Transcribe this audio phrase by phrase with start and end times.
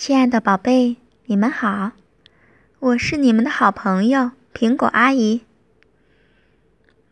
[0.00, 1.92] 亲爱的宝贝，你们好，
[2.78, 5.42] 我是你们的好朋友苹果阿姨。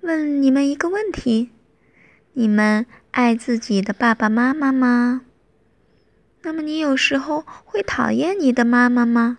[0.01, 1.51] 问你们一个问题：
[2.33, 5.21] 你们爱自己的爸爸妈妈吗？
[6.41, 9.37] 那么你有时候会讨厌你的妈妈吗？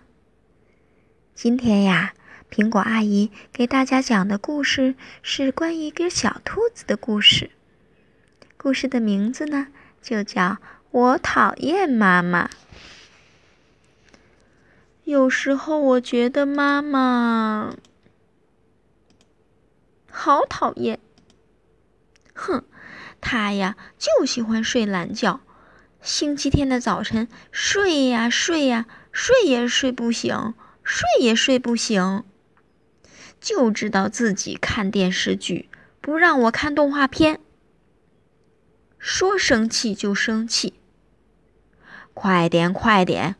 [1.34, 2.14] 今天呀，
[2.52, 7.50] 苹果阿姨给大家讲的故事是关于一个小兔子的故事。
[8.56, 9.66] 故事的名字呢，
[10.00, 10.42] 就叫
[10.92, 12.46] 《我讨厌妈妈》。
[15.10, 17.74] 有时候我觉得妈妈
[20.08, 21.00] 好讨厌。
[22.32, 22.62] 哼，
[23.20, 25.40] 她呀就喜欢睡懒觉。
[26.00, 32.22] 星期天的早晨，睡呀睡呀，睡也睡不醒，睡也睡不醒，
[33.40, 35.68] 就知道自己看电视剧，
[36.00, 37.40] 不让我看动画片。
[38.96, 40.74] 说生气就生气，
[42.14, 43.34] 快点快点。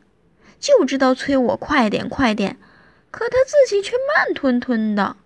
[0.61, 2.57] 就知道催我快点快点，
[3.09, 5.17] 可他自己却慢吞吞的。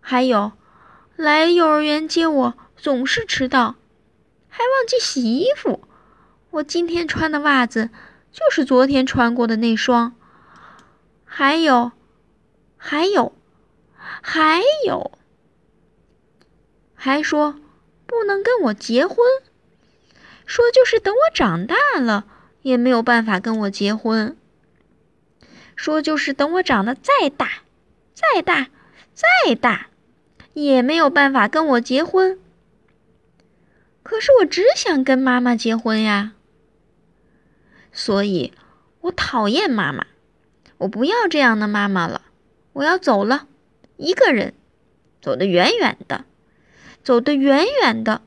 [0.00, 0.52] 还有，
[1.16, 3.76] 来幼儿园接我总是迟到，
[4.48, 5.88] 还忘记洗衣服。
[6.50, 7.88] 我今天穿的袜子
[8.30, 10.14] 就是昨天穿过的那双。
[11.24, 11.92] 还有，
[12.76, 13.32] 还有，
[14.20, 15.10] 还有，
[16.94, 17.58] 还说
[18.06, 19.16] 不能跟我结婚，
[20.44, 22.26] 说就是等我长大了。
[22.64, 24.36] 也没有办法跟我结婚。
[25.76, 27.62] 说就是等我长得再大、
[28.14, 28.68] 再大、
[29.12, 29.88] 再大，
[30.54, 32.38] 也没有办法跟我结婚。
[34.02, 36.32] 可是我只想跟妈妈结婚呀，
[37.92, 38.52] 所以
[39.02, 40.06] 我讨厌妈妈，
[40.78, 42.22] 我不要这样的妈妈了，
[42.72, 43.46] 我要走了，
[43.96, 44.54] 一个人，
[45.20, 46.24] 走得远远的，
[47.02, 48.22] 走得远远的。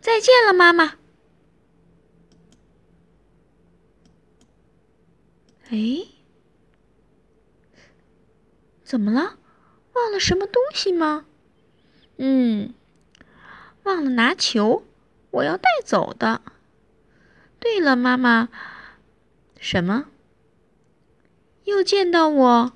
[0.00, 0.94] 再见了，妈妈。
[5.72, 6.06] 哎，
[8.84, 9.38] 怎么了？
[9.94, 11.24] 忘了什么东西吗？
[12.18, 12.74] 嗯，
[13.84, 14.84] 忘了拿球，
[15.30, 16.42] 我要带走的。
[17.58, 18.50] 对了，妈妈，
[19.58, 20.08] 什么？
[21.64, 22.72] 又见到我，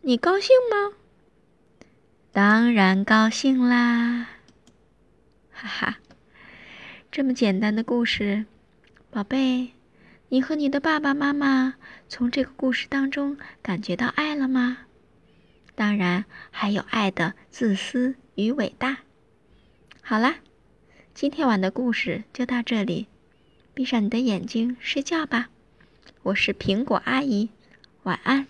[0.00, 0.96] 你高兴吗？
[2.32, 4.30] 当然高兴啦！
[5.52, 5.98] 哈哈，
[7.10, 8.46] 这么简单的故事，
[9.10, 9.77] 宝贝。
[10.30, 14.78] 你和你的爸爸妈妈从这个故事当中感觉到爱了吗？
[15.74, 18.98] 当然，还有爱的自私与伟大。
[20.02, 20.36] 好啦，
[21.14, 23.06] 今天晚的故事就到这里，
[23.72, 25.48] 闭上你的眼睛睡觉吧。
[26.22, 27.48] 我是苹果阿姨，
[28.02, 28.46] 晚安。